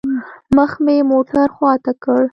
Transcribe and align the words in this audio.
مخ 0.55 0.71
مې 0.85 0.97
موټر 1.11 1.47
خوا 1.55 1.73
ته 1.83 1.91
كړ. 2.03 2.21